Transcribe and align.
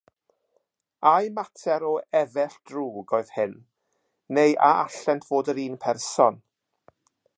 Ai 1.09 1.25
mater 1.35 1.85
o 1.89 1.91
'efell 2.03 2.55
drwg' 2.71 3.13
oedd 3.17 3.29
hyn, 3.35 3.53
neu 4.39 4.57
a 4.69 4.71
allent 4.87 5.29
fod 5.29 5.53
yr 5.55 5.61
un 5.67 5.77
person? 5.85 6.43